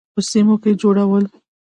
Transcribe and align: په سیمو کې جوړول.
په 0.13 0.19
سیمو 0.29 0.55
کې 0.63 0.71
جوړول. 0.81 1.23